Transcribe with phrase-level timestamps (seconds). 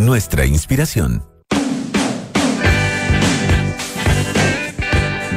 [0.00, 1.22] nuestra inspiración.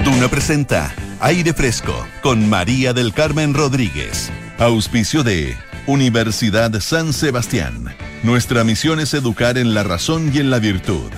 [0.05, 4.31] Duna presenta Aire Fresco con María del Carmen Rodríguez.
[4.57, 5.55] Auspicio de
[5.85, 7.93] Universidad San Sebastián.
[8.23, 11.11] Nuestra misión es educar en la razón y en la virtud.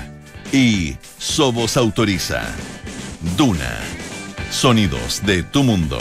[0.51, 2.41] Y Sobos autoriza.
[3.37, 3.77] Duna.
[4.49, 5.97] Sonidos de tu mundo.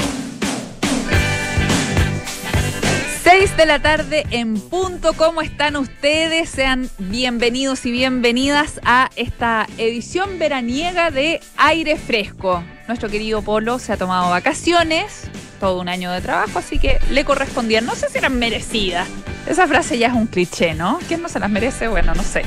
[3.45, 5.13] 6 de la tarde en punto.
[5.13, 6.49] ¿Cómo están ustedes?
[6.49, 12.65] Sean bienvenidos y bienvenidas a esta edición veraniega de Aire Fresco.
[12.89, 15.25] Nuestro querido Polo se ha tomado vacaciones,
[15.61, 17.85] todo un año de trabajo, así que le correspondían.
[17.85, 19.07] No sé si eran merecidas.
[19.47, 20.99] Esa frase ya es un cliché, ¿no?
[21.07, 21.87] ¿Quién no se las merece?
[21.89, 22.45] Bueno, no sé.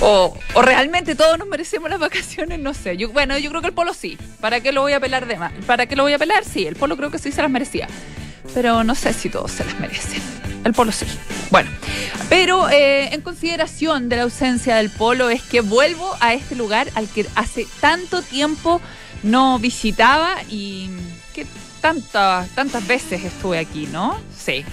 [0.00, 2.96] O, o, realmente todos nos merecemos las vacaciones, no sé.
[2.96, 4.16] Yo, bueno, yo creo que el polo sí.
[4.40, 5.52] ¿Para qué lo voy a pelar de más?
[5.66, 6.46] ¿Para qué lo voy a pelar?
[6.46, 7.88] Sí, el polo creo que sí se las merecía
[8.54, 10.22] pero no sé si todos se las merecen.
[10.64, 11.06] El polo sí.
[11.50, 11.70] Bueno,
[12.28, 16.88] pero eh, en consideración de la ausencia del polo es que vuelvo a este lugar
[16.94, 18.80] al que hace tanto tiempo
[19.22, 20.90] no visitaba y
[21.34, 21.46] que
[21.80, 24.18] tantas, tantas veces estuve aquí, ¿no?
[24.36, 24.64] Sí.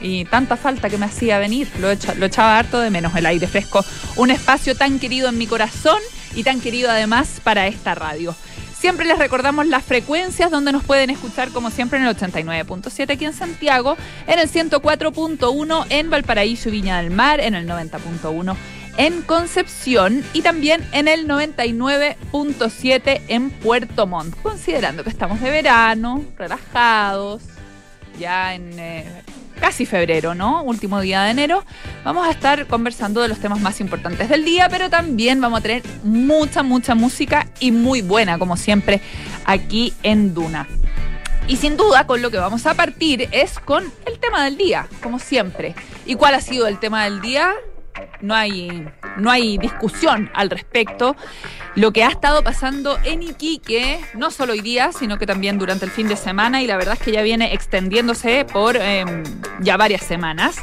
[0.00, 3.46] Y tanta falta que me hacía venir, lo, lo echaba harto de menos el aire
[3.46, 3.84] fresco.
[4.16, 5.98] Un espacio tan querido en mi corazón
[6.34, 8.34] y tan querido además para esta radio.
[8.78, 13.24] Siempre les recordamos las frecuencias donde nos pueden escuchar, como siempre, en el 89.7 aquí
[13.24, 13.96] en Santiago,
[14.28, 18.56] en el 104.1 en Valparaíso y Viña del Mar, en el 90.1
[18.98, 26.24] en Concepción y también en el 99.7 en Puerto Montt, considerando que estamos de verano,
[26.36, 27.42] relajados,
[28.18, 29.22] ya en eh,
[29.58, 30.62] casi febrero, ¿no?
[30.62, 31.64] Último día de enero.
[32.04, 35.62] Vamos a estar conversando de los temas más importantes del día, pero también vamos a
[35.62, 39.00] tener mucha, mucha música y muy buena, como siempre,
[39.44, 40.66] aquí en Duna.
[41.48, 44.86] Y sin duda, con lo que vamos a partir es con el tema del día,
[45.02, 45.74] como siempre.
[46.04, 47.54] ¿Y cuál ha sido el tema del día?
[48.20, 51.16] No hay, no hay discusión al respecto.
[51.74, 55.84] Lo que ha estado pasando en Iquique, no solo hoy día, sino que también durante
[55.84, 59.22] el fin de semana, y la verdad es que ya viene extendiéndose por em,
[59.60, 60.56] ya varias semanas.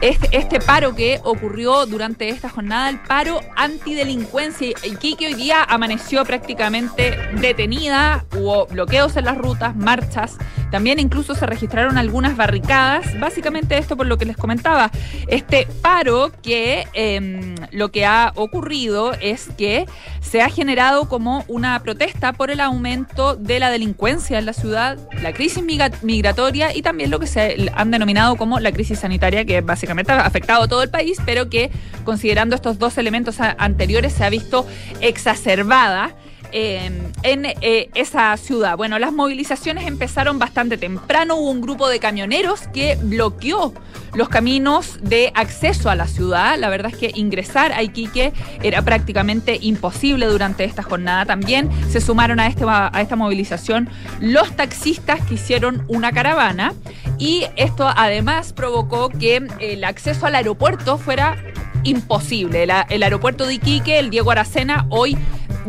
[0.00, 4.74] Este, paro que ocurrió durante esta jornada, el paro antidelincuencia.
[4.82, 10.36] Iquique hoy día amaneció prácticamente detenida, hubo bloqueos en las rutas, marchas,
[10.70, 13.18] también incluso se registraron algunas barricadas.
[13.18, 14.90] Básicamente esto por lo que les comentaba,
[15.26, 19.86] este paro que Em, lo que ha ocurrido es que
[20.20, 24.98] se ha generado como una protesta por el aumento de la delincuencia en la ciudad,
[25.22, 25.62] la crisis
[26.02, 30.20] migratoria y también lo que se han denominado como la crisis sanitaria, que básicamente ha
[30.20, 31.70] afectado a todo el país, pero que
[32.04, 34.66] considerando estos dos elementos anteriores se ha visto
[35.00, 36.14] exacerbada.
[36.50, 38.76] Em, en eh, esa ciudad.
[38.76, 41.36] Bueno, las movilizaciones empezaron bastante temprano.
[41.36, 43.74] Hubo un grupo de camioneros que bloqueó
[44.14, 46.58] los caminos de acceso a la ciudad.
[46.58, 48.32] La verdad es que ingresar a Iquique
[48.62, 51.26] era prácticamente imposible durante esta jornada.
[51.26, 56.72] También se sumaron a, este, a esta movilización los taxistas que hicieron una caravana
[57.18, 61.36] y esto además provocó que el acceso al aeropuerto fuera
[61.84, 62.66] imposible.
[62.88, 65.16] el aeropuerto de Iquique, el Diego Aracena, hoy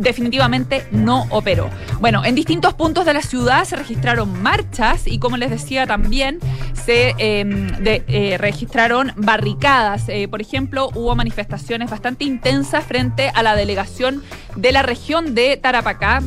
[0.00, 1.70] definitivamente no operó.
[2.00, 6.40] Bueno, en distintos puntos de la ciudad se registraron marchas y como les decía también
[6.84, 10.08] se em, eh, registraron barricadas.
[10.08, 14.22] Eh, por ejemplo, hubo manifestaciones bastante intensas frente a la delegación
[14.56, 16.22] de la región de Tarapacá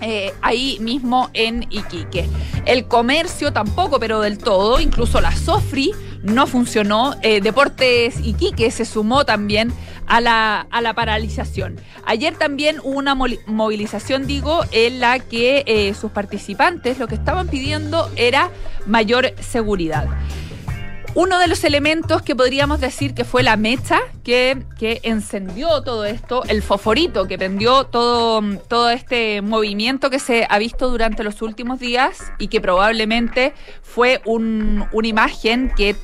[0.00, 2.28] eh, ahí mismo en Iquique.
[2.66, 7.14] El comercio tampoco, pero del todo, incluso la Sofri no funcionó.
[7.20, 9.72] Deportes Iquique se sumó también
[10.06, 11.80] a la, a la paralización.
[12.04, 17.48] Ayer también hubo una movilización, digo, en la que eh, sus participantes lo que estaban
[17.48, 18.50] pidiendo era
[18.86, 20.06] mayor seguridad.
[21.16, 26.04] Uno de los elementos que podríamos decir que fue la mecha que, que, encendió todo
[26.04, 31.40] esto, el foforito que prendió todo, todo este movimiento que se ha visto durante los
[31.40, 35.94] últimos días y que probablemente fue un, una imagen que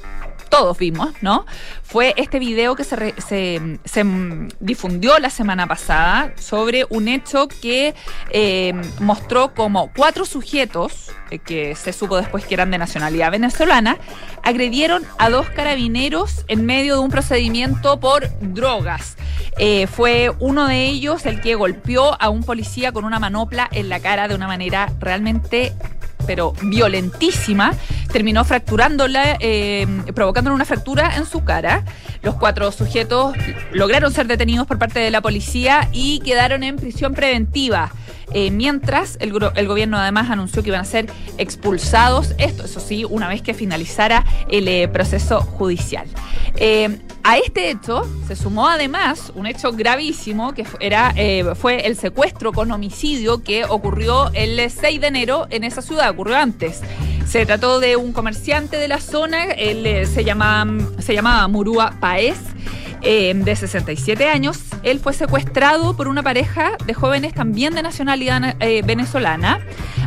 [0.51, 1.47] todos vimos, ¿no?
[1.83, 4.05] Fue este video que se, se,
[4.61, 7.95] difundió la semana pasada sobre un hecho que
[8.31, 13.97] eh, mostró como cuatro sujetos, eh, que se supo después que eran de nacionalidad venezolana,
[14.43, 19.17] agredieron a dos carabineros en medio de un procedimiento por drogas.
[19.59, 23.89] Eh, fue uno de ellos el que golpeó a un policía con una manopla en
[23.89, 25.75] la cara de una manera realmente
[26.31, 27.75] pero violentísima,
[28.13, 29.85] terminó fracturándola, eh,
[30.15, 31.85] provocándole una fractura en su cara.
[32.23, 33.35] Los cuatro sujetos
[33.73, 37.91] lograron ser detenidos por parte de la policía y quedaron en prisión preventiva.
[38.33, 41.07] Eh, mientras el, gobierno además anunció que iban a ser
[41.39, 46.07] expulsados, esto, eso sí, una vez que finalizara el eh, proceso judicial.
[46.57, 51.15] Eh, a este hecho se sumó además un hecho gravísimo que era,
[51.55, 56.37] fue el secuestro con homicidio que ocurrió el 6 de enero en esa ciudad, ocurrió
[56.37, 56.81] antes.
[57.27, 60.67] Se trató de un comerciante de la zona, él se, llama,
[60.99, 62.39] se llamaba Murúa Paez.
[63.01, 64.59] De 67 años.
[64.83, 69.61] Él fue secuestrado por una pareja de jóvenes también de nacionalidad venezolana.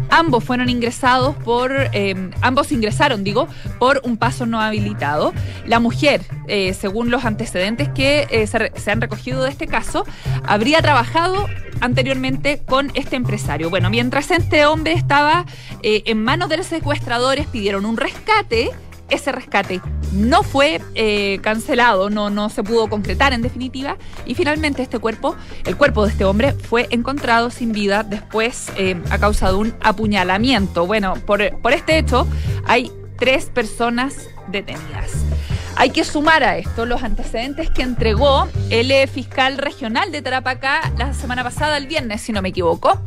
[0.09, 3.47] Ambos fueron ingresados por, eh, ambos ingresaron, digo,
[3.79, 5.33] por un paso no habilitado.
[5.65, 10.05] La mujer, eh, según los antecedentes que eh, se, han recogido de este caso,
[10.45, 11.47] habría trabajado
[11.81, 13.71] anteriormente con este empresario.
[13.71, 15.47] Bueno, mientras este hombre estaba
[15.81, 18.69] en manos de los secuestradores, pidieron un rescate
[19.09, 24.81] ese rescate no fue eh, cancelado, no, no se pudo concretar en definitiva, y finalmente
[24.81, 25.35] este cuerpo,
[25.65, 29.75] el cuerpo de este hombre, fue encontrado sin vida después eh, a causa de un
[29.81, 30.85] apuñalamiento.
[30.85, 32.27] Bueno, por, por este hecho
[32.65, 35.11] hay tres personas detenidas.
[35.75, 41.13] Hay que sumar a esto los antecedentes que entregó el fiscal regional de Tarapacá la
[41.13, 43.01] semana pasada, el viernes, si no me equivoco.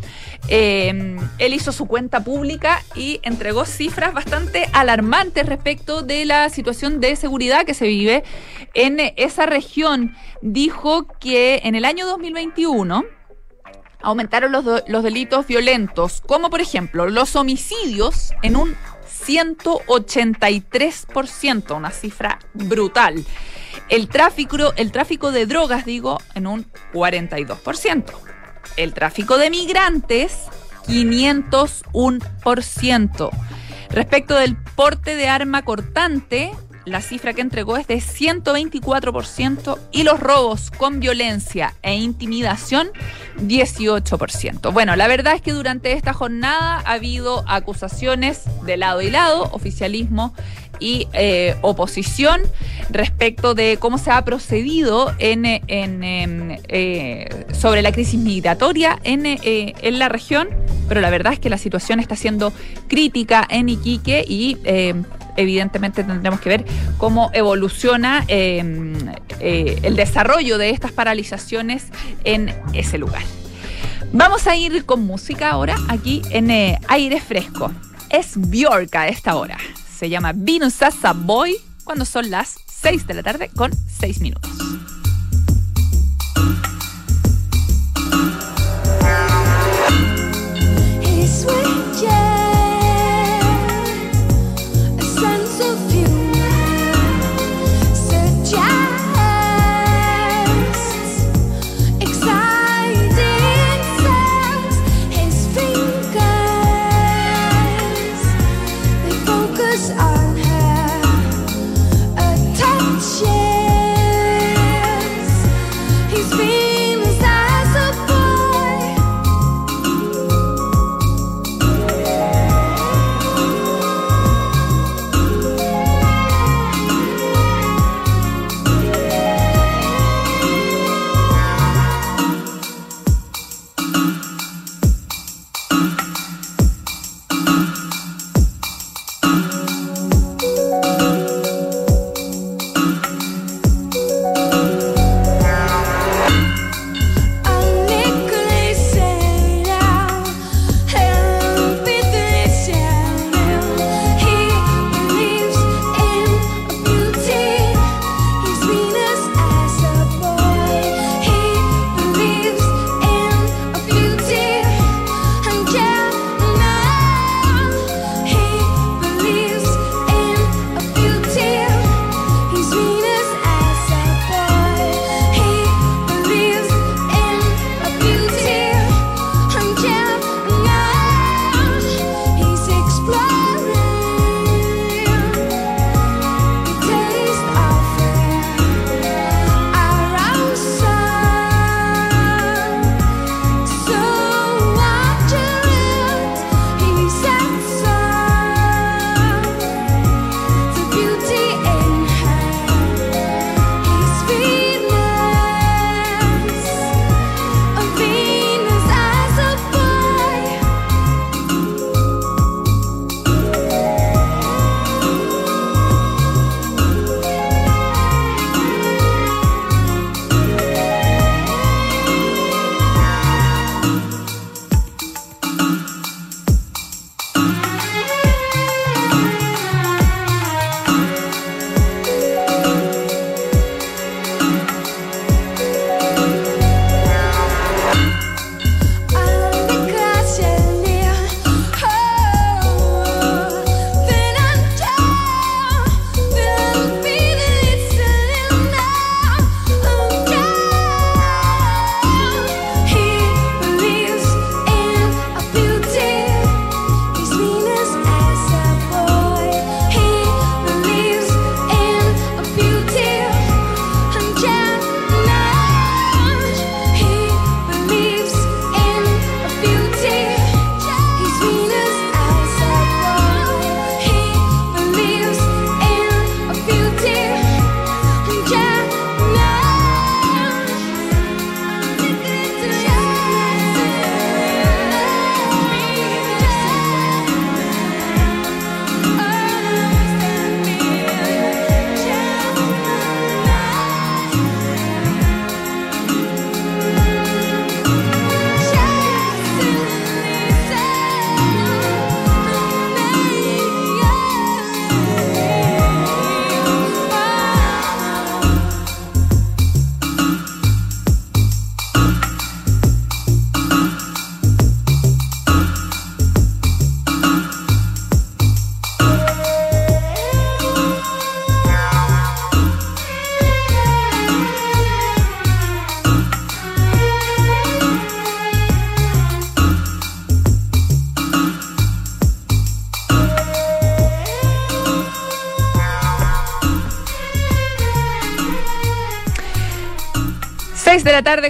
[0.48, 7.00] Em, él hizo su cuenta pública y entregó cifras bastante alarmantes respecto de la situación
[7.00, 8.24] de seguridad que se vive
[8.74, 10.16] en esa región.
[10.42, 13.04] Dijo que en el año 2021
[14.02, 18.76] aumentaron los delitos violentos, como por ejemplo los homicidios en un
[19.26, 23.22] 183%, una cifra brutal.
[23.88, 28.12] El tráfico, el tráfico de drogas, digo, en un 42%.
[28.76, 30.44] El tráfico de migrantes,
[30.86, 33.30] 501%.
[33.90, 36.52] Respecto del porte de arma cortante,
[36.86, 42.88] la cifra que entregó es de 124% y los robos con violencia e intimidación
[43.38, 44.72] 18%.
[44.72, 49.50] Bueno, la verdad es que durante esta jornada ha habido acusaciones de lado y lado,
[49.52, 50.32] oficialismo
[50.78, 52.42] y eh, oposición
[52.90, 59.98] respecto de cómo se ha procedido en, eh, sobre la crisis migratoria en, eh, en,
[59.98, 60.48] la región,
[60.88, 62.52] pero la verdad es que la situación está siendo
[62.88, 64.56] crítica en Iquique y
[65.36, 66.64] evidentemente tendremos que ver
[66.98, 68.94] cómo evoluciona em,
[69.40, 71.84] eh, el desarrollo de estas paralizaciones
[72.24, 73.22] en ese lugar.
[74.12, 77.72] Vamos a ir con música ahora aquí en eh, aire fresco.
[78.08, 79.58] Es Bjork a esta hora.
[79.98, 84.50] Se llama Venus Sasa Boy cuando son las 6 de la tarde con 6 minutos.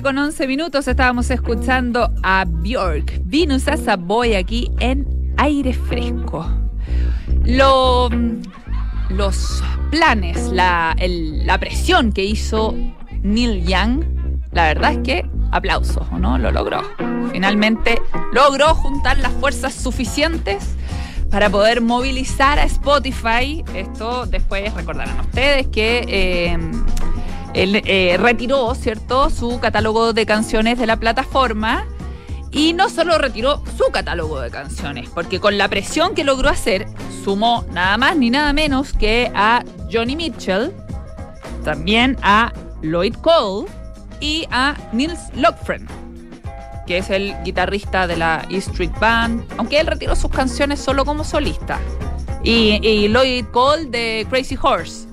[0.03, 6.45] Con 11 minutos estábamos escuchando a Björk, Venus a Savoy aquí en aire fresco.
[7.45, 8.11] Lo,
[9.11, 9.63] los
[9.93, 12.75] planes, la, la presión que hizo
[13.23, 14.05] Neil Young,
[14.51, 16.37] la verdad es que aplausos, ¿no?
[16.37, 16.83] Lo logró.
[17.31, 18.03] Finalmente
[18.33, 20.75] logró juntar las fuerzas suficientes
[21.31, 23.65] para poder movilizar a Spotify.
[23.73, 26.59] Esto después recordarán ustedes que eh,
[27.57, 31.87] él eh, retiró, ¿cierto?, su catálogo de canciones de la plataforma.
[32.53, 36.87] Y no solo retiró su catálogo de canciones, porque con la presión que logró hacer,
[37.25, 40.73] sumó nada más ni nada menos que a Johnny Mitchell,
[41.65, 43.69] también a Lloyd Cole
[44.21, 46.07] y a Nils Lockfriend
[46.87, 51.05] que es el guitarrista de la E Street Band, aunque él retiró sus canciones solo
[51.05, 51.81] como solista.
[52.43, 55.06] Y, Lloyd Cole de Crazy Horse,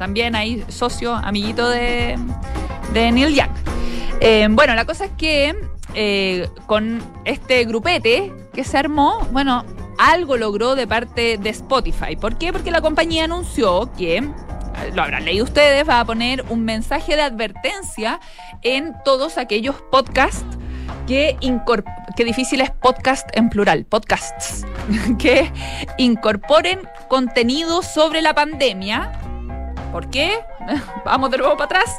[0.00, 2.18] también ahí socio, amiguito de,
[2.94, 3.50] Neil Young.
[4.20, 5.54] Eh, bueno, la cosa es que
[5.92, 9.62] eh, con este grupete que se armó, bueno,
[9.98, 12.16] algo logró de parte de Spotify.
[12.18, 12.50] ¿Por qué?
[12.50, 14.26] Porque la compañía anunció que
[14.94, 18.20] lo habrán leído ustedes, va a poner un mensaje de advertencia
[18.62, 20.46] en todos aquellos podcasts
[21.06, 21.36] que,
[22.16, 24.64] que difícil es podcast en plural, podcasts,
[25.18, 25.52] que
[25.98, 29.29] incorporen contenido sobre la pandemia.
[29.92, 30.38] ¿Por qué?
[31.04, 31.96] Vamos de nuevo para atrás.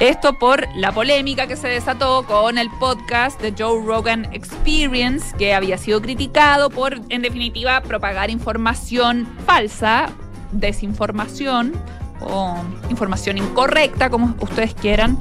[0.00, 5.54] Esto por la polémica que se desató con el podcast de Joe Rogan Experience, que
[5.54, 10.10] había sido criticado por, en definitiva, propagar información falsa,
[10.52, 11.72] desinformación
[12.20, 12.56] o
[12.90, 15.18] información incorrecta, como ustedes quieran,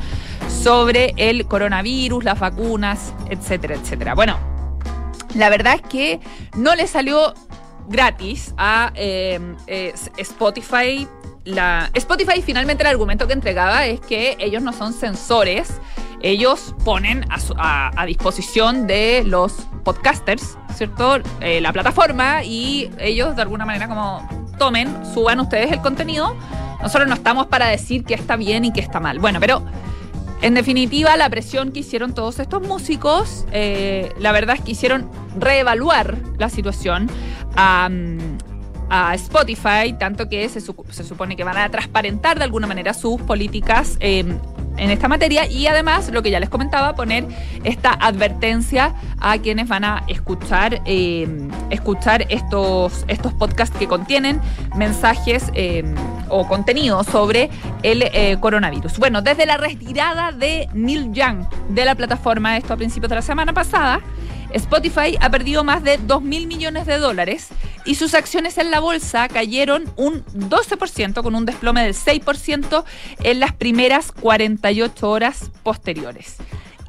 [0.47, 4.13] sobre el coronavirus, las vacunas, etcétera, etcétera.
[4.13, 4.37] Bueno,
[5.35, 6.19] la verdad es que
[6.55, 7.33] no le salió
[7.87, 11.07] gratis a eh, eh, Spotify.
[11.43, 15.79] La, Spotify finalmente el argumento que entregaba es que ellos no son sensores,
[16.21, 21.17] ellos ponen a, disposición de los podcasters, ¿cierto?
[21.39, 24.27] Eh, la plataforma y ellos de alguna manera como
[24.59, 26.35] tomen, suban ustedes el contenido.
[26.81, 29.19] Nosotros no estamos para decir que está bien y que está mal.
[29.19, 29.63] Bueno, pero
[30.41, 35.09] en definitiva, la presión que hicieron todos estos músicos, eh, la verdad es que hicieron
[35.37, 37.09] reevaluar la situación
[39.15, 44.25] Spotify, tanto que se, supone que van a transparentar de alguna manera sus políticas eh,
[44.77, 47.25] en esta materia y además, lo que ya les comentaba, poner
[47.63, 51.27] esta advertencia a quienes van a escuchar, eh,
[51.69, 54.41] escuchar estos, estos podcasts que contienen
[54.75, 55.83] mensajes eh,
[56.29, 57.49] o contenido sobre
[57.83, 58.97] el eh, coronavirus.
[58.97, 63.21] Bueno, desde la retirada de Neil Young de la plataforma, esto a principios de la
[63.21, 64.01] semana pasada,
[64.53, 67.49] Spotify ha perdido más de 2 mil millones de dólares
[67.85, 72.83] y sus acciones en la bolsa cayeron un 12% con un desplome del 6%
[73.23, 76.37] en las primeras 48 horas posteriores.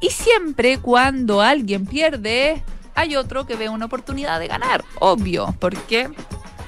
[0.01, 2.63] Y siempre cuando alguien pierde,
[2.95, 6.09] hay otro que ve una oportunidad de ganar, obvio, porque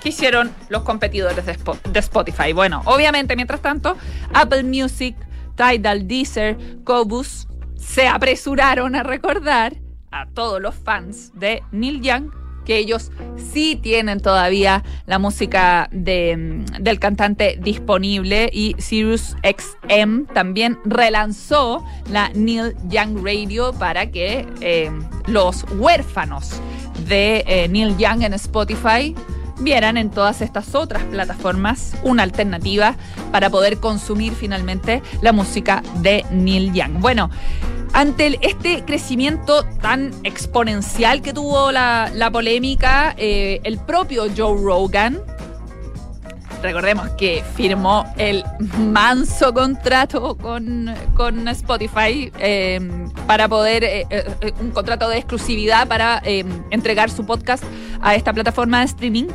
[0.02, 2.54] ¿qué hicieron los competidores de Spotify?
[2.54, 3.98] Bueno, obviamente, mientras tanto,
[4.34, 5.16] Apple Music,
[5.56, 9.76] Tidal, Deezer, Cobus se apresuraron a recordar
[10.16, 12.32] a todos los fans de Neil Young
[12.66, 20.80] que ellos sí tienen todavía la música de, del cantante disponible y Sirius XM también
[20.84, 24.92] relanzó la Neil Young Radio para que eh,
[25.28, 26.60] los huérfanos
[27.08, 29.14] de eh, Neil Young en Spotify
[29.60, 32.96] vieran en todas estas otras plataformas una alternativa
[33.32, 37.00] para poder consumir finalmente la música de Neil Young.
[37.00, 37.30] Bueno,
[37.96, 45.22] ante este crecimiento tan exponencial que tuvo la, polémica, eh, el propio Joe Rogan,
[46.62, 48.44] recordemos que firmó el
[48.80, 52.82] manso contrato con, Spotify eh,
[53.28, 54.06] para poder, eh,
[54.60, 57.64] un contrato de exclusividad para entregar su podcast
[58.02, 59.28] a esta plataforma de streaming.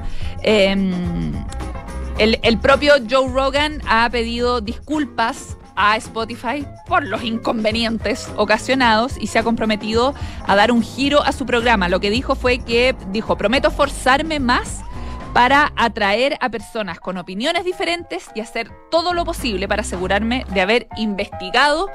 [2.19, 9.39] el propio Joe Rogan ha pedido disculpas a Spotify por los inconvenientes ocasionados y se
[9.39, 10.15] ha comprometido
[10.47, 11.89] a dar un giro a su programa.
[11.89, 14.83] Lo que dijo fue que dijo, prometo forzarme más
[15.33, 20.61] para atraer a personas con opiniones diferentes y hacer todo lo posible para asegurarme de
[20.61, 21.89] haber investigado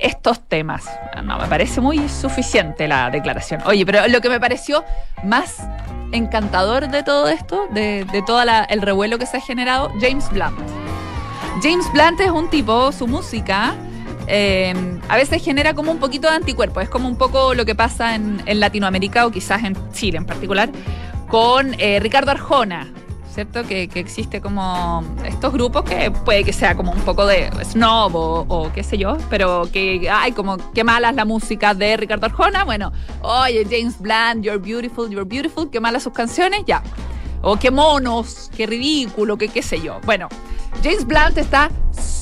[0.00, 0.88] estos temas.
[1.22, 3.60] No, me parece muy suficiente la declaración.
[3.66, 4.84] Oye, pero lo que me pareció
[5.22, 5.58] más
[6.12, 10.58] encantador de todo esto, de, todo el revuelo que se ha generado, James Blunt.
[11.62, 13.74] James Blunt es un tipo, su música
[14.32, 14.72] eh,
[15.08, 16.80] a veces genera como un poquito de anticuerpo.
[16.80, 20.70] Es como un poco lo que pasa en, Latinoamérica o quizás en Chile en particular
[21.30, 22.92] con eh, Ricardo Arjona.
[23.32, 23.62] ¿cierto?
[23.62, 28.12] Que, que, existe como estos grupos que puede que sea como un poco de snob
[28.16, 32.26] o, qué sé yo, pero que ay, como qué mala es la música de Ricardo
[32.26, 32.64] Arjona.
[32.64, 36.82] Bueno, oye, James Blunt, You're Beautiful, You're Beautiful, qué malas sus canciones, ya.
[37.40, 40.00] O qué monos, qué ridículo, qué qué sé yo.
[40.04, 40.28] Bueno,
[40.82, 41.70] James Blunt está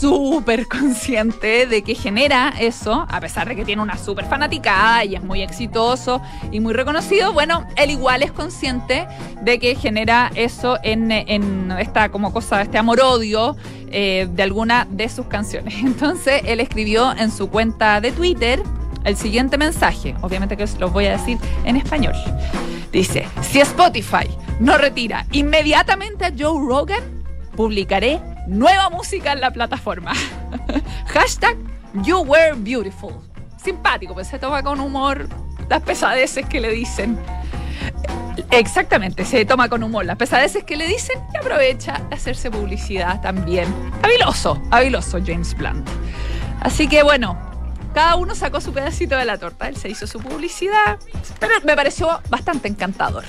[0.00, 5.14] súper consciente de que genera eso, a pesar de que tiene una súper fanaticada y
[5.14, 7.32] es muy exitoso y muy reconocido.
[7.32, 9.06] Bueno, él igual es consciente
[9.42, 13.56] de que genera eso en, en esta como cosa, este amor-odio
[13.90, 15.74] eh, de alguna de sus canciones.
[15.80, 18.62] Entonces, él escribió en su cuenta de Twitter
[19.04, 22.14] el siguiente mensaje, obviamente que os lo voy a decir en español.
[22.92, 24.28] Dice, si Spotify
[24.60, 27.02] no retira inmediatamente a Joe Rogan,
[27.54, 30.12] publicaré nueva música en la plataforma.
[31.06, 31.56] Hashtag
[32.02, 33.14] You Were Beautiful.
[33.62, 35.28] Simpático, pues se toma con humor
[35.68, 37.18] las pesadeces que le dicen.
[38.50, 43.20] Exactamente, se toma con humor las pesadeces que le dicen y aprovecha de hacerse publicidad
[43.20, 43.66] también.
[44.02, 45.88] Habiloso, habiloso James Blunt.
[46.60, 47.38] Así que bueno,
[47.94, 49.68] cada uno sacó su pedacito de la torta.
[49.68, 50.98] Él se hizo su publicidad,
[51.40, 53.24] pero me pareció bastante encantador.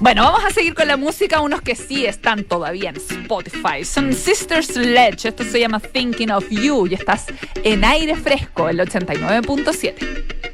[0.00, 1.40] Bueno, vamos a seguir con la música.
[1.40, 5.28] Unos que sí están todavía en Spotify son Sister Sledge.
[5.28, 7.26] Esto se llama Thinking of You y estás
[7.62, 10.51] en aire fresco, el 89.7.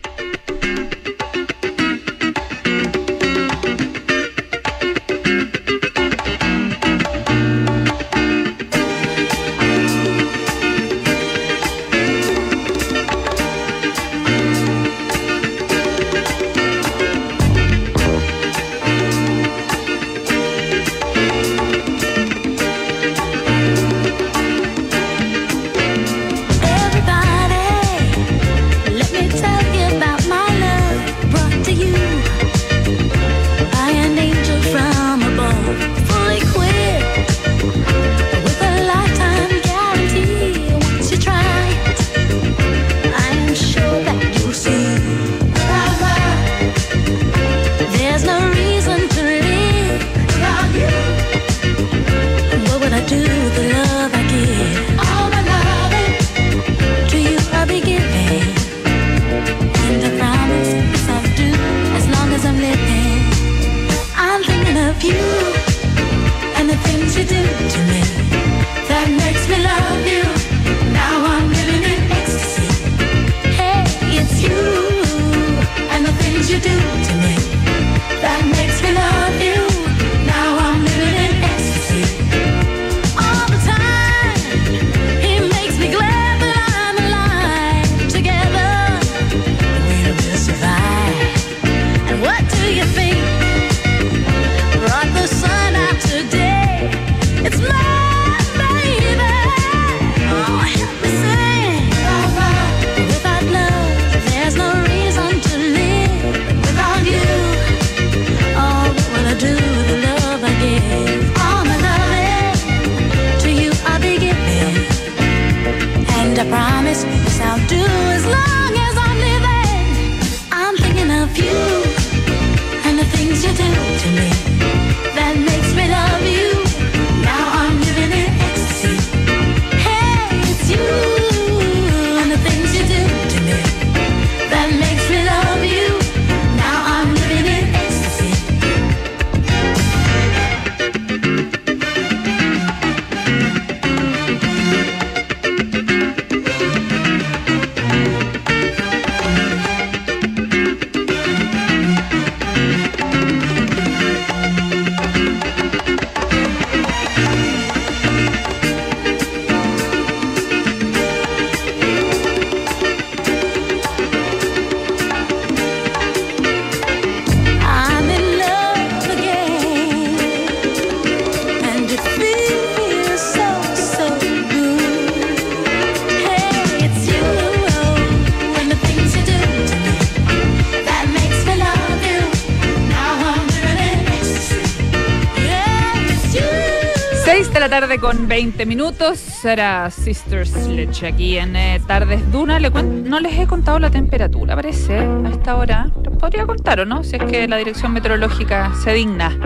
[187.66, 189.18] tarde con 20 minutos.
[189.18, 192.60] Será Sisters Sledge aquí en eh, Tardes Duna.
[192.60, 195.90] Le no les he contado la temperatura, parece, a esta hora.
[196.04, 197.02] Les podría contar, ¿o no?
[197.02, 199.36] Si es que la dirección meteorológica se digna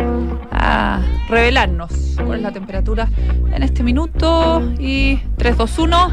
[0.50, 3.08] a revelarnos cuál es la temperatura
[3.54, 4.60] en este minuto.
[4.78, 6.10] Y 321.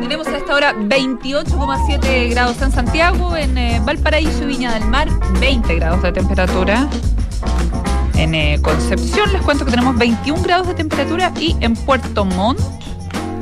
[0.00, 5.08] Tenemos a esta hora 28,7 grados en Santiago, en eh, Valparaíso y Viña del Mar,
[5.38, 6.88] 20 grados de temperatura
[8.20, 12.60] En eh, Concepción les cuento que tenemos 21 grados de temperatura y en Puerto Montt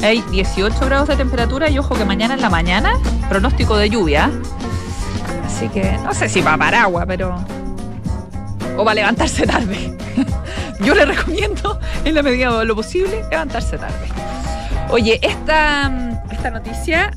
[0.05, 2.93] hay 18 grados de temperatura y ojo que mañana en la mañana
[3.29, 4.31] pronóstico de lluvia.
[5.45, 7.45] Así que no sé si va a paraguas, pero...
[8.77, 9.97] O va a levantarse tarde.
[10.81, 14.07] Yo le recomiendo, en la medida de lo posible, levantarse tarde.
[14.91, 17.11] Oye, esta, esta noticia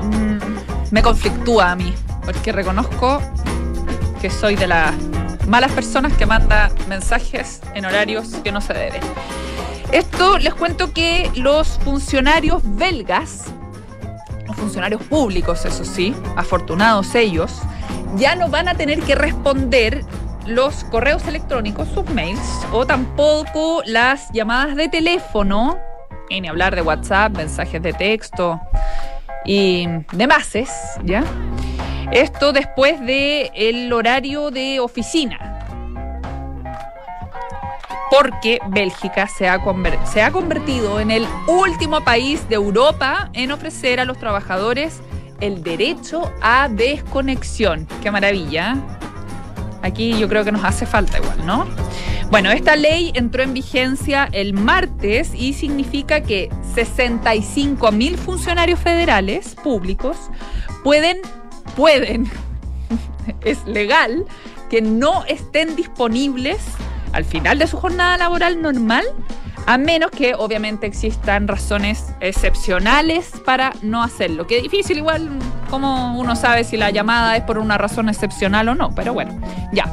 [0.00, 1.92] mmm, me conflictúa a mí,
[2.24, 3.20] porque reconozco
[4.20, 4.94] que soy de las
[5.50, 9.02] malas personas que manda mensajes en horarios que no se deben.
[9.90, 13.46] Esto les cuento que los funcionarios belgas,
[14.46, 17.62] los funcionarios públicos, eso sí, afortunados ellos,
[18.14, 20.04] ya no van a tener que responder
[20.46, 25.76] los correos electrónicos, sus mails, o tampoco las llamadas de teléfono,
[26.30, 28.60] ni hablar de WhatsApp, mensajes de texto
[29.44, 30.52] y demás,
[31.02, 31.24] ¿ya?
[32.12, 35.38] Esto después del el horario de oficina.
[38.10, 39.60] Porque Bélgica se ha,
[40.04, 45.00] se ha convertido en el último país de Europa en ofrecer a los trabajadores
[45.40, 47.86] el derecho a desconexión.
[48.02, 48.76] Qué maravilla.
[49.82, 51.66] Aquí yo creo que nos hace falta igual, ¿no?
[52.30, 59.56] Bueno, esta ley entró en vigencia el martes y significa que 65 mil funcionarios federales
[59.56, 60.16] públicos
[60.84, 61.18] pueden,
[61.76, 62.30] pueden,
[63.44, 64.24] es legal,
[64.68, 66.58] que no estén disponibles
[67.12, 69.04] al final de su jornada laboral normal
[69.66, 74.46] a menos que obviamente existan razones excepcionales para no hacerlo.
[74.46, 75.28] Que difícil igual,
[75.68, 79.38] como uno sabe si la llamada es por una razón excepcional o no, pero bueno,
[79.72, 79.86] ya.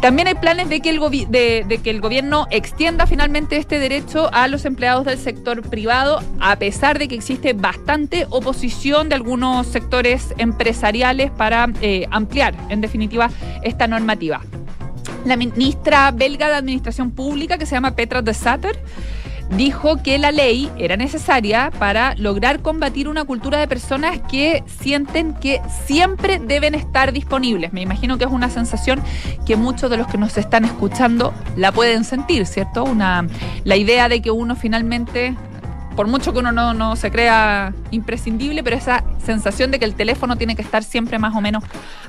[0.00, 5.18] También hay planes de que, el gobierno extienda finalmente este derecho a los empleados del
[5.18, 12.06] sector privado, a pesar de que existe bastante oposición de algunos sectores empresariales para eh,
[12.10, 13.28] ampliar, en definitiva,
[13.62, 14.40] esta normativa.
[15.26, 18.82] La ministra belga de Administración Pública, que se llama Petra de Satter,
[19.56, 25.34] dijo que la ley era necesaria para lograr combatir una cultura de personas que sienten
[25.34, 27.72] que siempre deben estar disponibles.
[27.72, 29.02] Me imagino que es una sensación
[29.46, 32.84] que muchos de los que nos están escuchando la pueden sentir, ¿cierto?
[32.84, 33.26] Una,
[33.64, 35.36] la idea de que uno finalmente
[35.96, 39.94] por mucho que uno no, no, se crea imprescindible, pero esa sensación de que el
[39.94, 41.64] teléfono tiene que estar siempre más o menos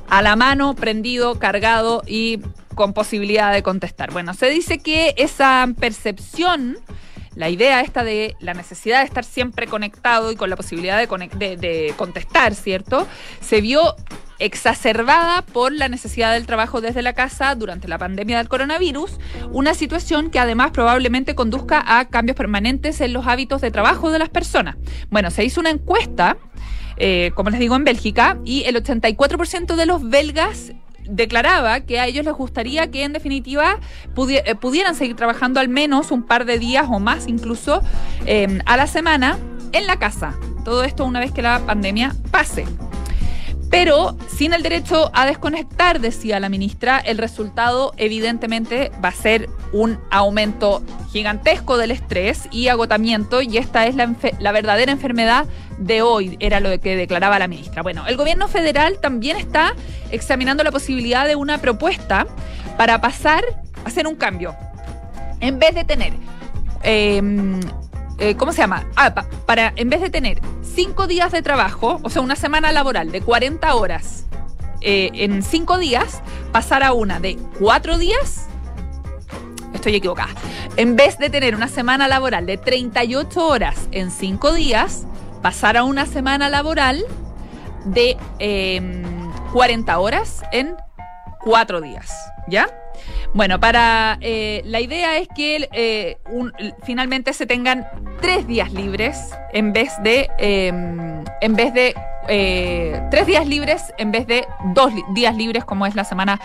[0.08, 2.40] a la mano, prendido, cargado y
[2.74, 4.10] con posibilidad de contestar.
[4.12, 6.78] Bueno, se dice que esa percepción,
[7.34, 11.94] la idea esta de la necesidad de estar siempre conectado y con la posibilidad de,
[11.96, 13.06] contestar, ¿cierto?
[13.40, 13.96] Se vio
[14.38, 19.18] exacerbada por la necesidad del trabajo desde la casa durante la pandemia del coronavirus,
[19.52, 24.18] una situación que además probablemente conduzca a cambios permanentes en los hábitos de trabajo de
[24.18, 24.76] las personas.
[25.10, 26.36] Bueno, se hizo una encuesta,
[26.96, 30.72] eh, como les digo, en Bélgica, y el 84% de los belgas
[31.08, 33.78] declaraba que a ellos les gustaría que en definitiva
[34.28, 37.82] eh, pudieran seguir trabajando al menos un par de días o más incluso
[38.26, 39.38] eh, a la semana
[39.72, 40.34] en la casa.
[40.64, 42.64] Todo esto una vez que la pandemia pase.
[43.72, 49.48] Pero sin el derecho a desconectar, decía la ministra, el resultado evidentemente va a ser
[49.72, 55.46] un aumento gigantesco del estrés y agotamiento y esta es la, la, verdadera enfermedad
[55.78, 57.82] de hoy, era lo que declaraba la ministra.
[57.82, 59.74] Bueno, el gobierno federal también está
[60.10, 62.26] examinando la posibilidad de una propuesta
[62.76, 63.42] para pasar
[63.84, 64.54] a hacer un cambio.
[65.40, 66.12] En vez de tener
[66.82, 67.22] eh,
[68.22, 68.86] eh, ¿cómo se llama?
[68.94, 69.12] Ah,
[69.46, 73.20] para, en vez de tener cinco días de trabajo, o sea, una semana laboral de
[73.20, 74.26] 40 horas
[74.80, 78.46] eh, en cinco días, pasar a una de cuatro días,
[79.74, 80.30] estoy equivocada.
[80.76, 85.04] En vez de tener una semana laboral de 38 horas en cinco días,
[85.42, 87.04] pasar a una semana laboral
[87.86, 88.16] de
[89.52, 90.76] 40 em, horas en
[91.40, 92.14] cuatro días,
[92.46, 92.68] ¿ya?
[93.34, 96.18] Bueno, para eh, la idea es que eh,
[96.84, 97.86] finalmente se tengan
[98.20, 101.94] tres días libres en vez de em, en vez de
[102.28, 106.40] eh, tres días libres en vez de dos días libres como es la semana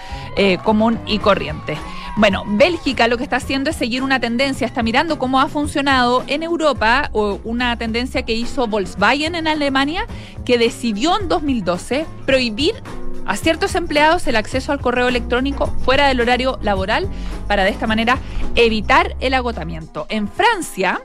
[0.64, 1.78] común y corriente.
[2.16, 6.24] Bueno, Bélgica lo que está haciendo es seguir una tendencia, está mirando cómo ha funcionado
[6.26, 10.08] en Europa una tendencia que hizo Volkswagen en Alemania,
[10.44, 12.74] que decidió en 2012 prohibir
[13.28, 17.08] a ciertos empleados el acceso al correo electrónico fuera del horario laboral
[17.48, 18.18] para de esta manera
[18.56, 20.06] evitar el agotamiento.
[20.10, 21.02] En Francia,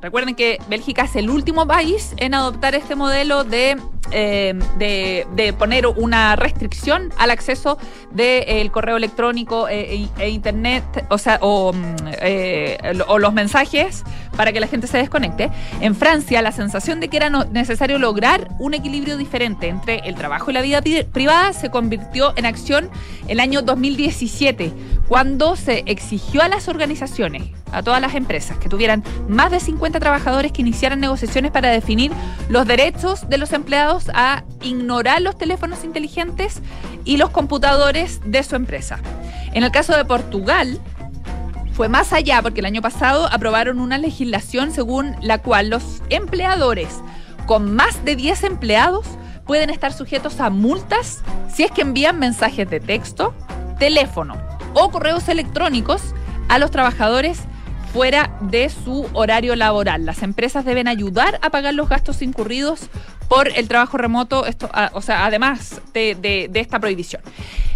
[0.00, 3.76] recuerden que Bélgica es el último país en adoptar este modelo de,
[4.10, 7.78] eh, de, poner una restricción al acceso
[8.10, 14.04] del correo electrónico e, e, e internet, o sea, o, mm, eh, o los mensajes
[14.38, 15.50] para que la gente se desconecte.
[15.80, 20.52] En Francia, la sensación de que era necesario lograr un equilibrio diferente entre el trabajo
[20.52, 20.80] y la vida
[21.12, 22.88] privada se convirtió en acción
[23.26, 24.72] el año 2017,
[25.08, 29.98] cuando se exigió a las organizaciones, a todas las empresas, que tuvieran más de 50
[29.98, 32.12] trabajadores que iniciaran negociaciones para definir
[32.48, 36.62] los derechos de los empleados a ignorar los teléfonos inteligentes
[37.04, 39.00] y los computadores de su empresa.
[39.52, 40.78] En el caso de Portugal,
[41.78, 46.88] fue más allá porque el año pasado aprobaron una legislación según la cual los empleadores
[47.46, 49.06] con más de 10 empleados
[49.46, 53.32] pueden estar sujetos a multas si es que envían mensajes de texto,
[53.78, 54.36] teléfono
[54.74, 56.16] o correos electrónicos
[56.48, 57.42] a los trabajadores
[57.92, 60.04] fuera de su horario laboral.
[60.04, 62.88] Las empresas deben ayudar a pagar los gastos incurridos
[63.28, 67.22] por el trabajo remoto, esto, o sea, además de, esta prohibición.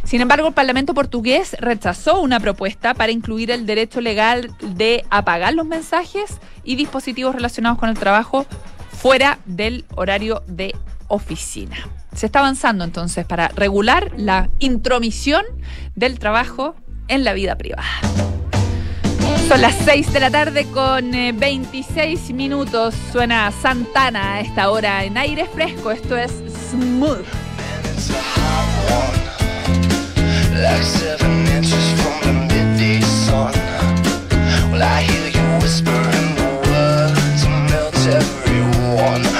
[0.04, 5.54] Sin embargo, el Parlamento portugués rechazó una propuesta para incluir el derecho legal de apagar
[5.54, 8.46] los mensajes y dispositivos relacionados con el trabajo
[8.90, 10.74] fuera del horario de
[11.08, 11.76] oficina.
[12.14, 15.44] Se está avanzando entonces para regular la intromisión
[15.94, 16.74] del trabajo
[17.08, 17.84] en la vida privada.
[19.48, 22.94] Son las 6 de la tarde con 26 eh, minutos.
[23.12, 25.90] Suena Santana a esta hora en aire fresco.
[25.90, 26.32] Esto es
[26.70, 27.26] Smooth.
[38.96, 39.31] con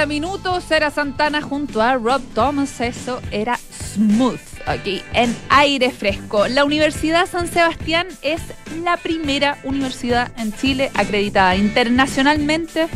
[0.00, 2.80] 30 minutos era Santana junto a Rob Thomas.
[2.80, 3.58] Eso era
[3.94, 4.40] Smooth.
[4.64, 6.48] aquí en aire fresco.
[6.48, 8.40] La Universidad San Sebastián es
[8.82, 12.88] la primera universidad en Chile acreditada internacionalmente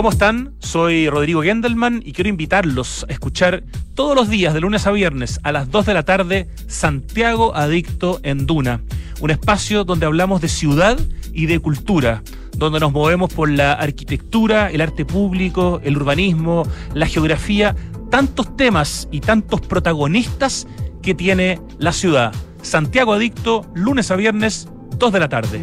[0.00, 0.54] ¿Cómo están?
[0.60, 5.38] Soy Rodrigo Gendelman y quiero invitarlos a escuchar todos los días, de lunes a viernes,
[5.42, 8.80] a las 2 de la tarde, Santiago Adicto en Duna,
[9.20, 10.98] un espacio donde hablamos de ciudad
[11.34, 12.22] y de cultura,
[12.56, 17.76] donde nos movemos por la arquitectura, el arte público, el urbanismo, la geografía,
[18.10, 20.66] tantos temas y tantos protagonistas
[21.02, 22.32] que tiene la ciudad.
[22.62, 25.62] Santiago Adicto, lunes a viernes, 2 de la tarde.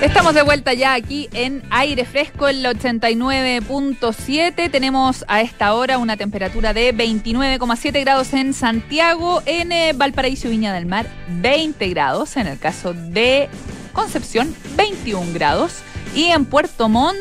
[0.00, 4.70] Estamos de vuelta ya aquí en aire fresco, el 89.7.
[4.70, 10.72] Tenemos a esta hora una temperatura de 29,7 grados en Santiago, en eh, Valparaíso Viña
[10.72, 11.08] del Mar
[11.40, 13.48] 20 grados, en el caso de
[13.92, 15.78] Concepción 21 grados
[16.14, 17.18] y en Puerto Montt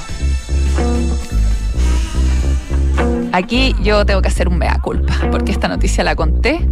[3.31, 6.63] Aquí yo tengo que hacer un mea culpa, porque esta noticia la conté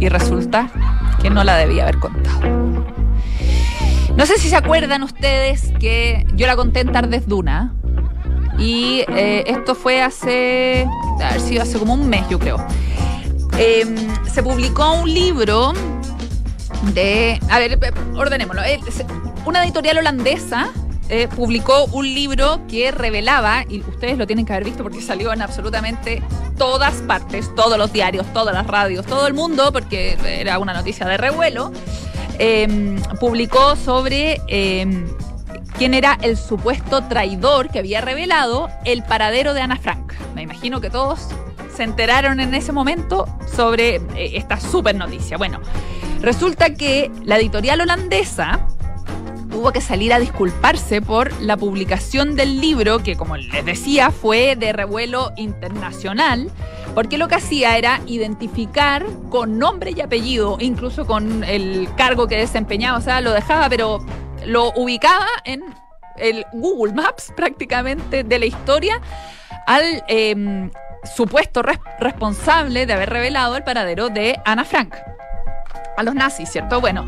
[0.00, 0.70] y resulta
[1.20, 2.40] que no la debía haber contado.
[4.16, 7.74] No sé si se acuerdan ustedes que yo la conté en Tardes Duna
[8.58, 10.86] y eh, esto fue hace,
[11.24, 12.56] haber sido hace como un mes yo creo.
[13.58, 13.94] Em,
[14.24, 15.72] se publicó un libro
[16.94, 17.78] de, a ver,
[18.16, 18.62] ordenémoslo,
[19.46, 20.70] una editorial holandesa
[21.10, 25.32] eh, publicó un libro que revelaba, y ustedes lo tienen que haber visto porque salió
[25.32, 26.22] en absolutamente
[26.58, 31.06] todas partes, todos los diarios, todas las radios, todo el mundo, porque era una noticia
[31.06, 31.72] de revuelo,
[32.38, 35.06] em, publicó sobre em,
[35.78, 40.12] quién era el supuesto traidor que había revelado el paradero de Ana Frank.
[40.34, 41.28] Me imagino que todos
[41.74, 45.38] se enteraron en ese momento sobre eh, esta super noticia.
[45.38, 45.60] Bueno,
[46.20, 48.66] resulta que la editorial holandesa
[49.58, 54.54] tuvo que salir a disculparse por la publicación del libro, que como les decía fue
[54.54, 56.48] de revuelo internacional,
[56.94, 62.36] porque lo que hacía era identificar con nombre y apellido, incluso con el cargo que
[62.36, 63.98] desempeñaba, o sea, lo dejaba, pero
[64.46, 65.64] lo ubicaba en
[66.18, 69.00] el Google Maps prácticamente de la historia
[69.66, 70.70] al em,
[71.16, 71.64] supuesto
[71.98, 74.94] responsable de haber revelado el paradero de Ana Frank
[75.96, 76.80] a los nazis, ¿cierto?
[76.80, 77.06] Bueno,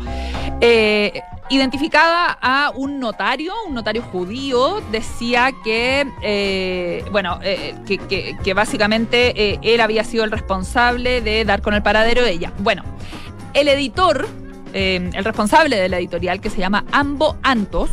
[0.59, 1.21] eh,
[1.51, 9.81] identificaba a un notario, un notario judío, decía que, eh, bueno, eh, que, básicamente él
[9.81, 12.53] había sido el responsable de dar con el paradero de ella.
[12.59, 12.83] Bueno,
[13.53, 14.27] el editor,
[14.73, 17.89] el responsable de la editorial, que se llama Ambo Antos,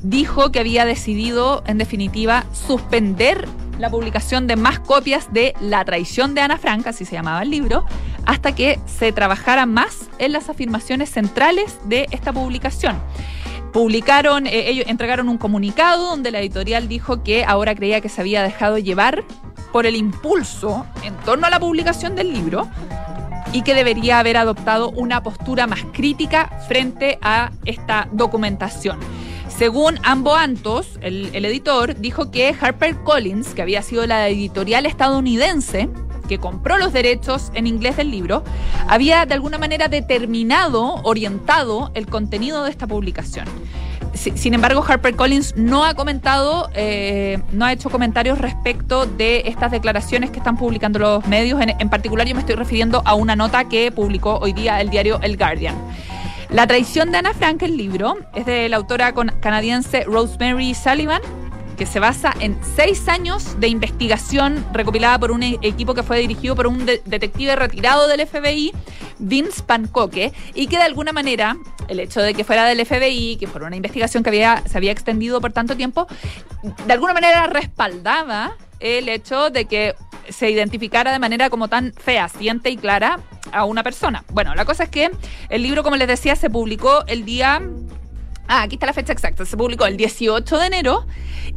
[0.00, 3.46] dijo que había decidido, en definitiva, suspender
[3.78, 7.50] la publicación de más copias de La traición de Ana Frank, así se llamaba el
[7.50, 7.84] libro,
[8.24, 13.00] hasta que se trabajara más en las afirmaciones centrales de esta publicación
[13.76, 18.22] publicaron, eh, ellos entregaron un comunicado donde la editorial dijo que ahora creía que se
[18.22, 19.22] había dejado llevar
[19.70, 22.66] por el impulso en torno a la publicación del libro
[23.52, 28.98] y que debería haber adoptado una postura más crítica frente a esta documentación.
[29.56, 35.88] Según Ambo Antos, el, el editor, dijo que HarperCollins, que había sido la editorial estadounidense,
[36.28, 38.44] que compró los derechos en inglés del libro,
[38.86, 43.46] había de alguna manera determinado, orientado el contenido de esta publicación.
[44.12, 50.30] Sin embargo, HarperCollins no ha comentado, eh, no ha hecho comentarios respecto de estas declaraciones
[50.30, 51.62] que están publicando los medios.
[51.62, 54.90] En, en particular, yo me estoy refiriendo a una nota que publicó hoy día el
[54.90, 55.76] diario El Guardian.
[56.50, 61.20] La traición de Ana Frank, el libro, es de la autora canadiense Rosemary Sullivan
[61.76, 66.18] que se basa en seis años de investigación recopilada por un e-, equipo que fue
[66.18, 68.72] dirigido por un detective retirado del FBI,
[69.18, 71.56] Vince Pancoque, y que de alguna manera
[71.88, 74.92] el hecho de que fuera del FBI, que fuera una investigación que había, se había
[74.92, 76.06] extendido por tanto tiempo,
[76.86, 79.94] de alguna manera respaldaba el hecho de que
[80.28, 83.20] se identificara de manera como tan fehaciente y clara
[83.52, 84.24] a una persona.
[84.32, 85.10] Bueno, la cosa es que
[85.48, 87.62] el libro, como les decía, se publicó el día
[88.48, 89.44] Ah, aquí está la fecha exacta.
[89.44, 91.06] Se publicó el 18 de enero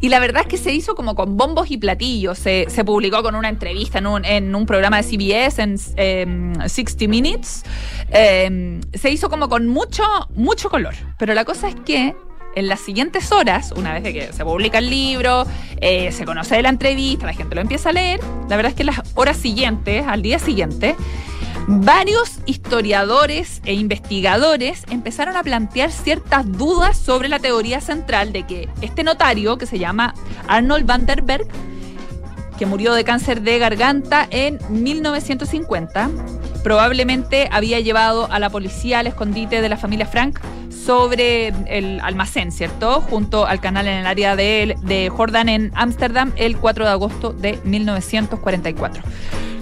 [0.01, 2.37] y la verdad es que se hizo como con bombos y platillos.
[2.39, 7.63] Se, publicó con una entrevista en un, programa de CBS en 60 em, Minutes.
[8.09, 10.03] Em, se hizo como con mucho,
[10.35, 10.95] mucho color.
[11.17, 12.15] Pero la cosa es que
[12.55, 15.45] en las siguientes horas, una vez que se publica el libro,
[15.81, 18.19] eh, se conoce la entrevista, la gente lo empieza a leer,
[18.49, 20.95] la verdad es que en las horas siguientes, al día siguiente,
[21.67, 28.69] Varios historiadores e investigadores empezaron a plantear ciertas dudas sobre la teoría central de que
[28.81, 30.13] este notario, que se llama
[30.47, 31.47] Arnold van der Berg,
[32.59, 36.09] que murió de cáncer de garganta en 1950,
[36.61, 42.51] probablemente había llevado a la policía al escondite de la familia Frank sobre el almacén,
[42.51, 42.99] ¿cierto?
[42.99, 47.59] Junto al canal en el área de, Jordan en Ámsterdam el 4 de agosto de
[47.63, 49.03] 1944.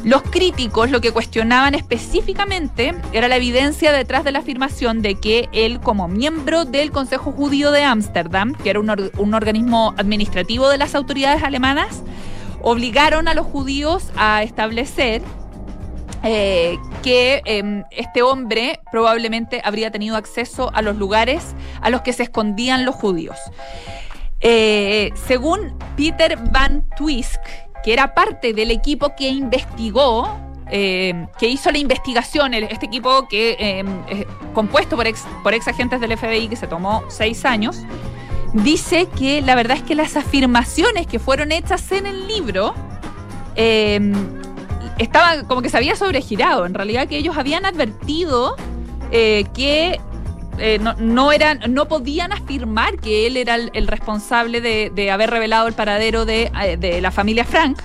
[0.03, 5.49] Los críticos lo que cuestionaban específicamente era la evidencia detrás de la afirmación de que
[5.51, 10.95] él, como miembro del Consejo Judío de Ámsterdam, que era un, organismo administrativo de las
[10.95, 12.03] autoridades alemanas,
[12.61, 15.21] obligaron a los judíos a establecer
[16.23, 22.13] eh, que em, este hombre probablemente habría tenido acceso a los lugares a los que
[22.13, 23.37] se escondían los judíos.
[24.39, 27.39] Eh, según Peter Van Twisk,
[27.83, 30.27] que era parte del equipo que investigó
[30.69, 35.07] eh, que hizo la investigación, este equipo que eh, compuesto por
[35.53, 37.83] ex agentes del FBI que se tomó seis años,
[38.53, 42.73] dice que la verdad es que las afirmaciones que fueron hechas en el libro
[43.55, 44.13] eh,
[44.97, 46.65] estaban como que se había sobregirado.
[46.65, 48.55] En realidad que ellos habían advertido
[49.09, 49.99] que
[50.99, 56.25] no, eran, no podían afirmar que él era el, responsable de, haber revelado el paradero
[56.25, 57.79] de, de, la familia Frank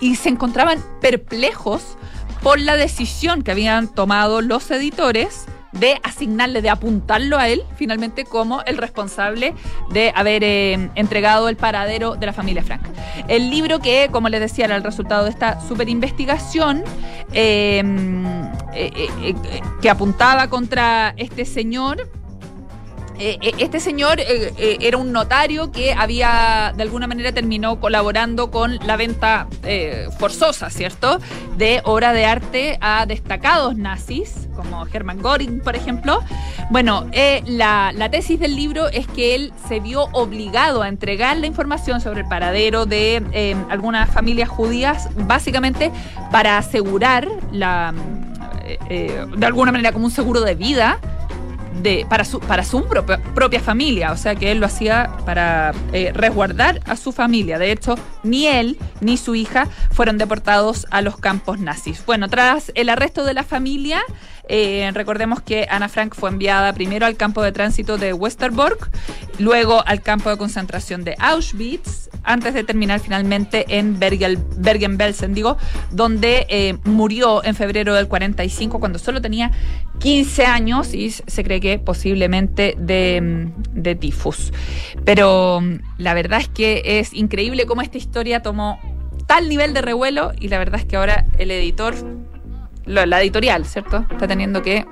[0.00, 1.96] y se encontraban perplejos
[2.42, 8.24] por la decisión que habían tomado los editores de asignarle, de apuntarlo a él finalmente
[8.24, 9.54] como el responsable
[9.90, 12.82] de haber eh, entregado el paradero de la familia Frank.
[13.28, 16.84] El libro que, como les decía, era el resultado de esta super investigación
[17.32, 17.82] eh,
[18.74, 19.34] eh,
[19.80, 22.08] que apuntaba contra este señor
[23.18, 28.50] eh, eh, este señor eh, era un notario que había, de alguna manera, terminó colaborando
[28.50, 29.48] con la venta
[30.18, 31.18] forzosa, ¿cierto?,
[31.56, 36.20] de obra de arte a destacados nazis, como Hermann Göring, por ejemplo.
[36.70, 37.06] Bueno,
[37.44, 42.20] la, tesis del libro es que él se vio obligado a entregar la información sobre
[42.20, 45.90] el paradero de algunas familias judías, básicamente
[46.30, 47.92] para asegurar la,
[48.88, 50.98] de alguna manera, como un seguro de vida
[52.08, 56.80] para su, para su propia, familia, o sea que él lo hacía para eh, resguardar
[56.86, 57.58] a su familia.
[57.58, 62.04] De hecho, ni él ni su hija fueron deportados a los campos nazis.
[62.06, 64.02] Bueno, tras el arresto de la familia,
[64.48, 68.90] eh, recordemos que Ana Frank fue enviada primero al campo de tránsito de Westerbork,
[69.38, 75.56] luego al campo de concentración de Auschwitz, antes de terminar finalmente en Bergen-Belsen, digo,
[75.90, 79.50] donde eh, murió en febrero del 45 cuando solo tenía
[79.98, 84.52] 15 años y se cree que posiblemente de, de tifus.
[85.04, 88.78] Pero mm, la verdad es que es increíble cómo esta historia tomó
[89.26, 91.94] tal nivel de revuelo y la verdad es que ahora el editor
[92.88, 94.06] la editorial, ¿cierto?
[94.10, 94.86] Está teniendo que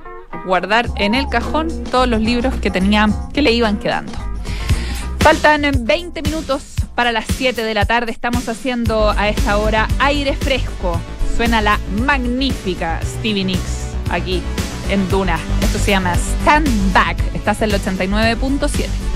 [0.44, 4.12] guardar en el cajón todos los libros que tenían, que le iban quedando.
[5.26, 6.62] Faltan 20 minutos
[6.94, 8.12] para las 7 de la tarde.
[8.12, 11.00] Estamos haciendo a esta hora aire fresco.
[11.36, 14.40] Suena la magnífica Stevie Nicks aquí
[14.88, 15.36] en Duna.
[15.62, 17.18] Esto se llama Stand Back.
[17.34, 19.15] Estás en el 89.7.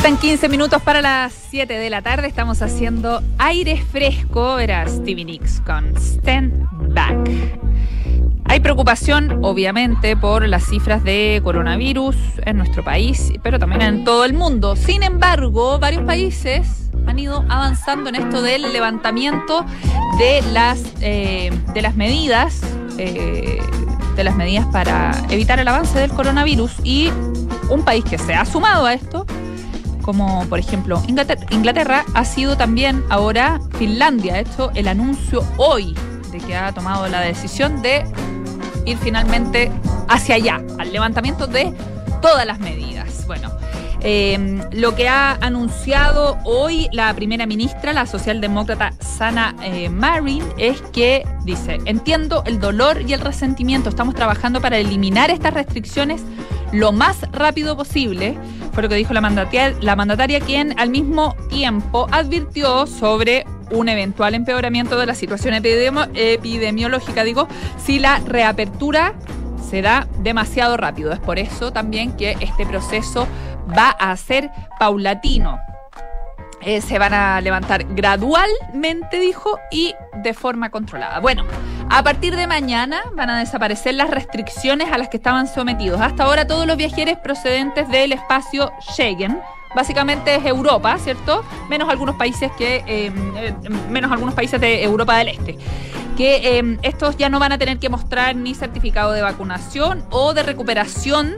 [0.00, 2.26] Faltan 15 minutos para las 7 de la tarde.
[2.26, 4.58] Estamos haciendo aire fresco.
[4.58, 7.30] Era Stevie Nicks con Stand Back.
[8.46, 14.24] Hay preocupación, obviamente, por las cifras de coronavirus en nuestro país, pero también en todo
[14.24, 14.74] el mundo.
[14.74, 19.66] Sin embargo, varios países han ido avanzando en esto del levantamiento
[20.18, 22.62] de las, eh, de las medidas.
[22.96, 23.60] eh,
[24.16, 27.10] de las medidas para evitar el avance del coronavirus y
[27.70, 29.24] un país que se ha sumado a esto,
[30.10, 34.34] como por ejemplo Inglaterra, ha sido también ahora Finlandia.
[34.34, 35.94] Ha hecho el anuncio hoy
[36.32, 38.04] de que ha tomado la decisión de
[38.86, 39.70] ir finalmente
[40.08, 41.72] hacia allá, al levantamiento de
[42.20, 43.24] todas las medidas.
[43.28, 43.52] Bueno,
[44.02, 50.80] eh, lo que ha anunciado hoy la primera ministra, la socialdemócrata Sana eh, Marin, es
[50.92, 56.22] que dice, entiendo el dolor y el resentimiento, estamos trabajando para eliminar estas restricciones
[56.72, 58.38] lo más rápido posible,
[58.72, 64.98] fue lo que dijo la mandataria, quien al mismo tiempo advirtió sobre un eventual empeoramiento
[64.98, 67.48] de la situación epidemi- epidemiológica, digo,
[67.84, 69.14] si la reapertura
[69.68, 71.12] se da demasiado rápido.
[71.12, 73.28] Es por eso también que este proceso
[73.76, 75.58] va a ser paulatino.
[76.62, 81.18] Eh, se van a levantar gradualmente, dijo, y de forma controlada.
[81.20, 81.44] Bueno,
[81.88, 86.02] a partir de mañana van a desaparecer las restricciones a las que estaban sometidos.
[86.02, 89.40] Hasta ahora todos los viajeros procedentes del espacio Schengen,
[89.74, 91.42] básicamente es Europa, ¿cierto?
[91.70, 93.54] Menos algunos países que eh, eh,
[93.88, 95.56] menos algunos países de Europa del Este.
[96.18, 100.42] Que estos ya no van a tener que mostrar ni certificado de vacunación o de
[100.42, 101.36] recuperación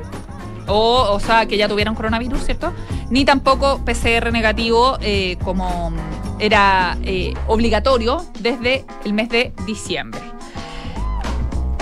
[0.66, 2.72] o, o sea, que ya tuvieron coronavirus, ¿cierto?
[3.10, 5.92] Ni tampoco PCR negativo eh, como
[6.38, 10.20] era eh, obligatorio desde el mes de diciembre.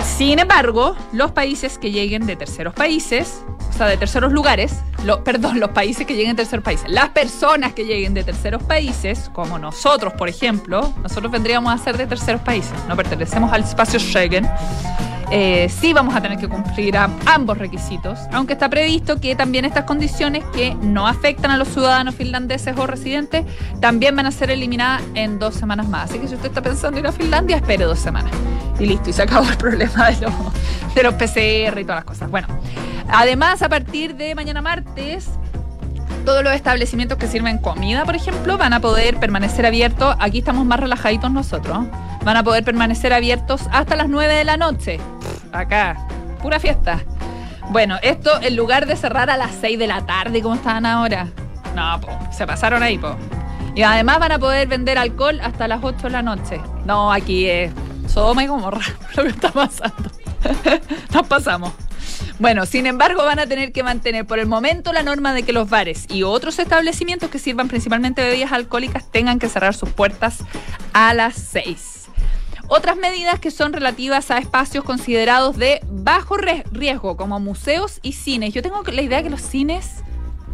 [0.03, 3.43] Sin embargo, los países que lleguen de terceros países,
[3.73, 7.09] o sea, de terceros lugares, lo- perdón, los países que lleguen de terceros países, las
[7.09, 12.05] personas que lleguen de terceros países, como nosotros, por ejemplo, nosotros vendríamos a ser de
[12.07, 14.47] terceros países, no pertenecemos al espacio Schengen,
[15.33, 19.63] eh, sí vamos a tener que cumplir a ambos requisitos, aunque está previsto que también
[19.63, 23.45] estas condiciones que no afectan a los ciudadanos finlandeses o residentes
[23.79, 26.09] también van a ser eliminadas en dos semanas más.
[26.09, 28.33] Así que si usted está pensando en ir a Finlandia, espere dos semanas.
[28.77, 30.27] Y listo, y se acabó el problema de
[30.95, 32.29] de los PCR y todas las cosas.
[32.29, 32.47] Bueno,
[33.09, 35.29] además, a partir de mañana martes,
[36.25, 40.15] todos los establecimientos que sirven comida, por ejemplo, van a poder permanecer abiertos.
[40.19, 41.85] Aquí estamos más relajaditos nosotros.
[42.23, 44.99] Van a poder permanecer abiertos hasta las 9 de la noche.
[45.51, 46.07] Acá,
[46.41, 47.01] pura fiesta.
[47.69, 51.27] Bueno, esto en lugar de cerrar a las 6 de la tarde, como estaban ahora.
[51.75, 53.15] No, po, se pasaron ahí, po.
[53.75, 56.59] Y además van a poder vender alcohol hasta las 8 de la noche.
[56.85, 57.71] No, aquí es
[58.07, 58.81] Sodoma y Gomorra
[59.15, 60.11] lo que está pasando.
[61.13, 61.71] Nos pasamos.
[62.39, 65.53] Bueno, sin embargo, van a tener que mantener por el momento la norma de que
[65.53, 70.39] los bares y otros establecimientos que sirvan principalmente bebidas alcohólicas tengan que cerrar sus puertas
[70.93, 72.09] a las 6.
[72.67, 78.53] Otras medidas que son relativas a espacios considerados de bajo riesgo, como museos y cines.
[78.53, 80.03] Yo tengo la idea que los cines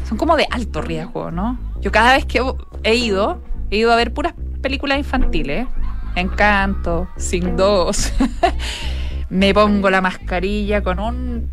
[0.10, 1.60] son como de alto riesgo, ¿no?
[1.80, 2.42] Yo cada vez que
[2.84, 3.40] he ido,
[3.70, 5.68] he ido a ver puras películas infantiles.
[6.16, 8.14] Encanto, Sin 2.
[9.30, 11.52] me pongo la mascarilla con un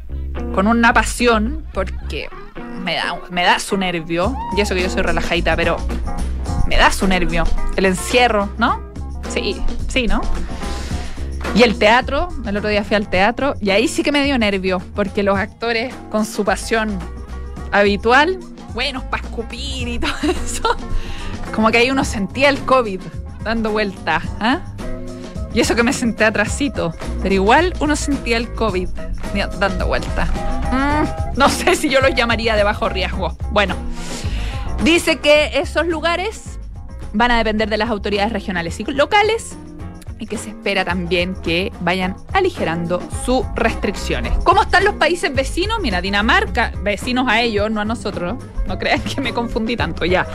[0.54, 2.28] con una pasión porque
[2.82, 4.36] me da, me da su nervio.
[4.56, 5.76] Y eso que yo soy relajadita, pero
[6.66, 7.44] me da su nervio.
[7.76, 8.80] El encierro, ¿no?
[9.28, 10.20] Sí, sí, ¿no?
[11.54, 14.36] Y el teatro, el otro día fui al teatro y ahí sí que me dio
[14.38, 16.98] nervio, porque los actores con su pasión
[17.70, 18.38] habitual,
[18.72, 20.12] buenos para escupir y todo
[20.44, 20.76] eso,
[21.54, 23.00] como que ahí uno sentía el COVID
[23.44, 24.73] dando vueltas, ¿ah?
[25.54, 26.92] Y eso que me senté atrasito,
[27.22, 28.88] pero igual uno sentía el COVID
[29.60, 30.28] dando vueltas.
[30.72, 33.36] Mm, no sé si yo los llamaría de bajo riesgo.
[33.52, 33.76] Bueno,
[34.82, 36.58] dice que esos lugares
[37.12, 39.56] van a depender de las autoridades regionales y locales
[40.18, 44.32] y que se espera también que vayan aligerando sus restricciones.
[44.42, 45.78] ¿Cómo están los países vecinos?
[45.80, 48.42] Mira, Dinamarca, vecinos a ellos, no a nosotros.
[48.66, 50.26] No crean que me confundí tanto ya.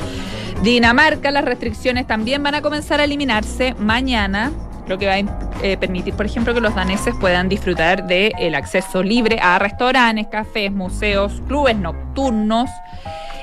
[0.64, 4.52] Dinamarca, las restricciones también van a comenzar a eliminarse mañana
[4.90, 9.04] lo que va a eh, permitir, por ejemplo, que los daneses puedan disfrutar del acceso
[9.04, 12.70] libre a restaurantes, cafés, museos, clubes nocturnos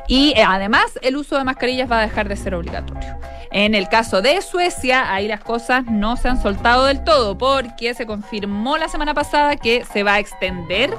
[0.08, 3.16] y eh, además el uso de mascarillas va a dejar de ser obligatorio.
[3.52, 7.94] En el caso de Suecia, ahí las cosas no se han soltado del todo porque
[7.94, 10.90] se confirmó la semana pasada que se va a extender,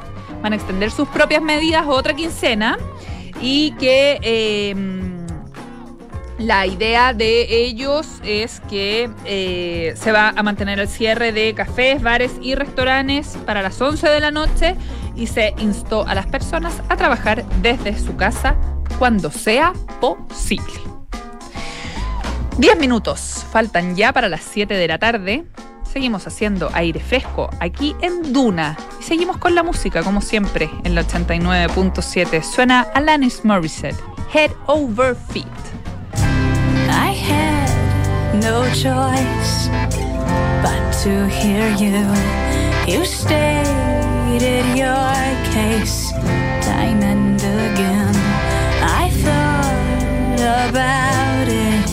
[0.41, 2.77] van a extender sus propias medidas otra quincena
[3.41, 4.17] y que...
[4.21, 5.16] Eh,
[6.37, 12.01] la idea de ellos es que eh, se va a mantener el cierre de cafés,
[12.01, 14.75] bares y restaurantes para las 11 de la noche
[15.15, 18.55] y se instó a las personas a trabajar desde su casa
[18.99, 20.79] cuando sea posible.
[22.57, 25.45] 10 minutos faltan ya para las 7 de la tarde.
[25.91, 30.93] Seguimos haciendo aire fresco aquí en Duna y seguimos con la música como siempre en
[30.93, 32.43] la 89.7.
[32.43, 33.97] Suena Alanis Morissette,
[34.33, 35.76] Head Over Feet.
[38.41, 39.67] No choice
[40.61, 42.05] but to hear you.
[42.91, 45.15] You stated your
[45.51, 46.11] case
[46.61, 48.15] time and again.
[48.81, 51.89] I thought about it.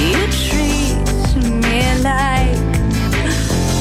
[0.00, 0.96] You treat
[1.64, 2.58] me like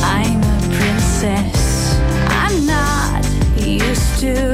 [0.04, 2.00] I'm a princess.
[2.30, 3.24] I'm not
[3.58, 4.53] used to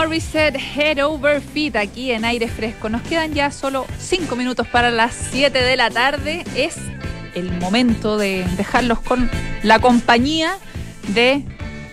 [0.00, 2.88] Morissette, Head Over Feet, aquí en aire fresco.
[2.88, 6.42] Nos quedan ya solo 5 minutos para las 7 de la tarde.
[6.56, 6.76] Es
[7.34, 9.30] el momento de dejarlos con
[9.62, 10.56] la compañía
[11.08, 11.44] de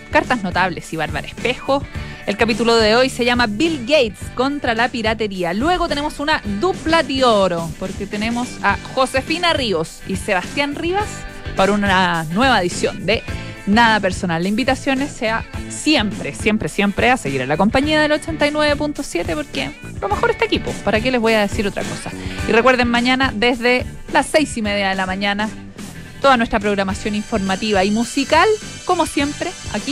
[0.09, 1.83] Cartas Notables y Bárbara Espejo.
[2.27, 5.53] El capítulo de hoy se llama Bill Gates contra la piratería.
[5.53, 11.09] Luego tenemos una dupla de oro, porque tenemos a Josefina Ríos y Sebastián Rivas
[11.57, 13.21] para una nueva edición de
[13.67, 14.41] Nada Personal.
[14.41, 19.71] La invitación es sea siempre, siempre, siempre a seguir a la compañía del 89.7 porque
[20.01, 22.11] lo mejor está pues, ¿para qué les voy a decir otra cosa?
[22.47, 25.49] Y recuerden, mañana desde las seis y media de la mañana,
[26.21, 28.47] toda nuestra programación informativa y musical,
[28.85, 29.85] como siempre, aquí